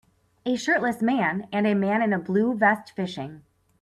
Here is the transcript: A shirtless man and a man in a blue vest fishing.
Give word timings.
A 0.47 0.55
shirtless 0.55 1.03
man 1.03 1.47
and 1.51 1.67
a 1.67 1.75
man 1.75 2.01
in 2.01 2.11
a 2.11 2.17
blue 2.17 2.55
vest 2.55 2.91
fishing. 2.95 3.43